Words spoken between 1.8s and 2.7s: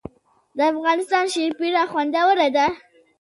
خوندوره ده